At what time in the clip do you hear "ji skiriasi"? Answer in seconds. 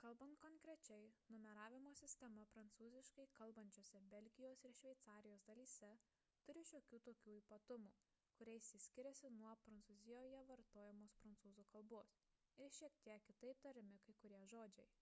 8.76-9.32